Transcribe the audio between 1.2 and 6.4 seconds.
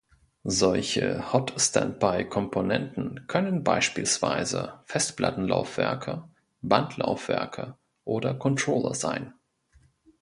Hot-Standby-Komponenten können beispielsweise Festplattenlaufwerke,